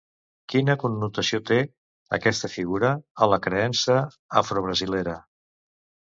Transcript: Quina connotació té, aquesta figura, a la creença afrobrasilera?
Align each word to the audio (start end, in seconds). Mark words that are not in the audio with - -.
Quina 0.51 0.75
connotació 0.83 1.39
té, 1.49 1.57
aquesta 2.17 2.49
figura, 2.55 2.91
a 3.27 3.29
la 3.35 3.41
creença 3.49 3.99
afrobrasilera? 4.43 5.17